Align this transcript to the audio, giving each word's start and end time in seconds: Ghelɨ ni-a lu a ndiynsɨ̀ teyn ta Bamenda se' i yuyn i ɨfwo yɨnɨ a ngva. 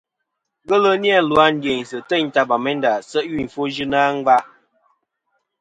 Ghelɨ 0.67 0.91
ni-a 1.01 1.19
lu 1.29 1.35
a 1.45 1.47
ndiynsɨ̀ 1.55 2.05
teyn 2.09 2.27
ta 2.33 2.41
Bamenda 2.49 2.91
se' 3.09 3.25
i 3.25 3.27
yuyn 3.29 3.45
i 3.47 3.49
ɨfwo 3.51 3.63
yɨnɨ 3.75 3.97
a 4.05 4.07
ngva. 4.17 4.35